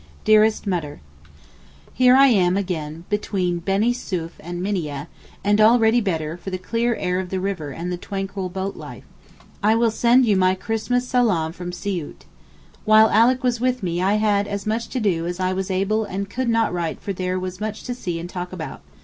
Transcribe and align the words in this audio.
DEAREST 0.25 0.65
MUTTER, 0.65 0.99
Here 1.93 2.15
I 2.15 2.25
am 2.25 2.57
again 2.57 3.05
between 3.07 3.61
Benisouef 3.61 4.31
and 4.39 4.59
Minieh, 4.59 5.05
and 5.43 5.61
already 5.61 6.01
better 6.01 6.37
for 6.37 6.49
the 6.49 6.57
clear 6.57 6.95
air 6.95 7.19
of 7.19 7.29
the 7.29 7.39
river 7.39 7.69
and 7.69 7.91
the 7.91 7.97
tranquil 7.97 8.49
boat 8.49 8.75
life; 8.75 9.03
I 9.61 9.75
will 9.75 9.91
send 9.91 10.25
you 10.25 10.35
my 10.35 10.55
Christmas 10.55 11.07
Salaam 11.07 11.51
from 11.51 11.71
Siout. 11.71 12.25
While 12.83 13.09
Alick 13.11 13.43
was 13.43 13.61
with 13.61 13.83
me 13.83 14.01
I 14.01 14.15
had 14.15 14.47
as 14.47 14.65
much 14.65 14.89
to 14.89 14.99
do 14.99 15.27
as 15.27 15.39
I 15.39 15.53
was 15.53 15.69
able 15.69 16.03
and 16.05 16.27
could 16.31 16.49
not 16.49 16.73
write 16.73 16.99
for 16.99 17.13
there 17.13 17.39
was 17.39 17.61
much 17.61 17.83
to 17.83 17.93
see 17.93 18.19
and 18.19 18.27
talk 18.27 18.51
about. 18.51 18.81